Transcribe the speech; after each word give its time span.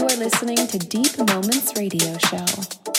You 0.00 0.06
are 0.06 0.16
listening 0.16 0.56
to 0.56 0.78
Deep 0.78 1.18
Moments 1.18 1.76
Radio 1.76 2.16
Show. 2.16 2.89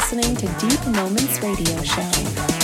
listening 0.00 0.34
to 0.34 0.46
Deep 0.66 0.86
Moments 0.86 1.42
Radio 1.42 1.82
Show. 1.82 2.59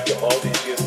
after 0.00 0.14
all 0.24 0.38
these 0.40 0.66
years. 0.66 0.79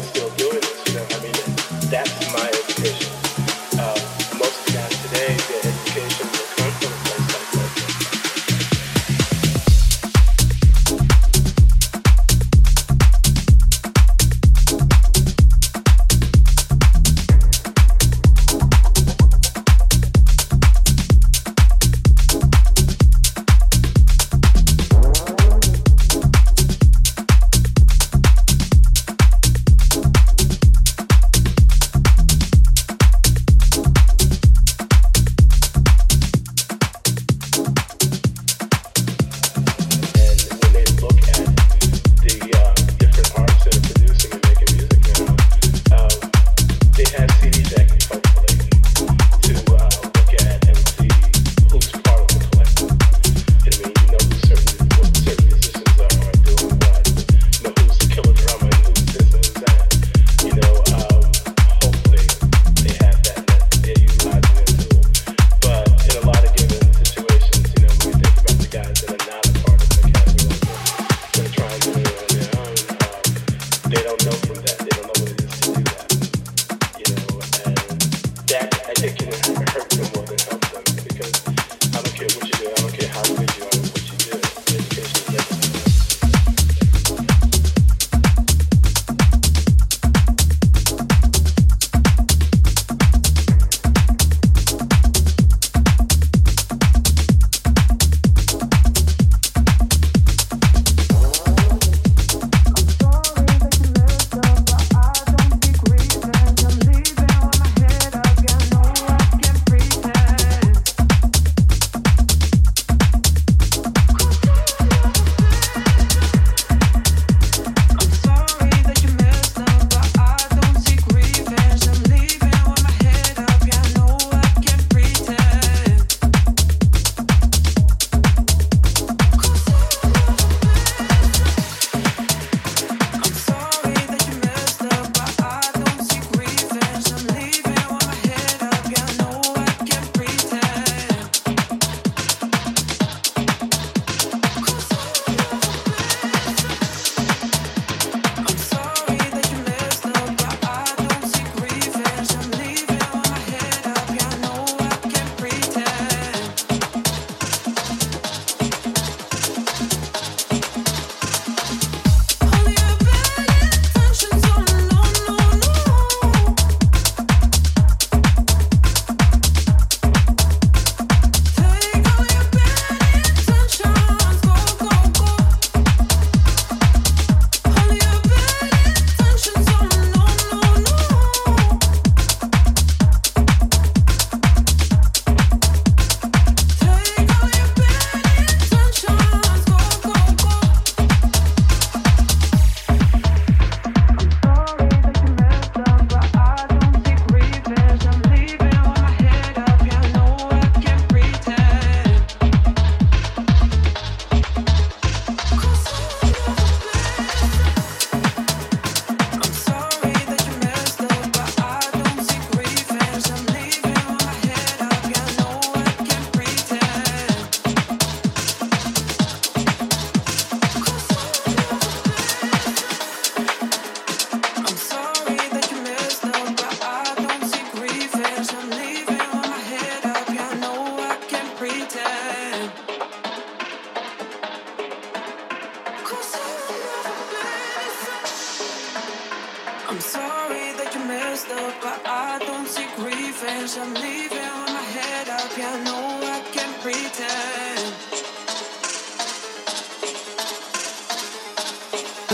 fence. 243.43 243.77
I'm 243.77 243.93
leaving 243.93 244.53
with 244.59 244.73
my 244.77 244.85
head 244.97 245.27
up. 245.29 245.51
Yeah, 245.57 245.73
I 245.75 245.83
know 245.87 246.05
I 246.35 246.39
can't 246.55 246.77
pretend. 246.81 247.93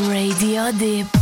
Radio 0.10 0.72
Deep. 0.72 1.18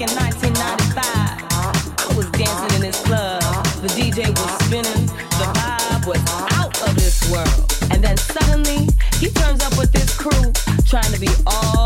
in 0.00 0.10
1995. 0.10 1.00
I 1.00 2.16
was 2.16 2.26
dancing 2.32 2.76
in 2.76 2.82
this 2.82 3.00
club. 3.02 3.40
The 3.80 3.88
DJ 3.88 4.28
was 4.28 4.52
spinning. 4.64 5.06
The 5.40 5.48
vibe 5.56 6.06
was 6.06 6.20
out 6.52 6.76
of 6.86 6.94
this 6.96 7.30
world. 7.30 7.72
And 7.90 8.04
then 8.04 8.16
suddenly, 8.18 8.88
he 9.18 9.30
turns 9.30 9.64
up 9.64 9.78
with 9.78 9.92
this 9.92 10.14
crew, 10.14 10.52
trying 10.84 11.12
to 11.12 11.20
be 11.20 11.28
all 11.46 11.85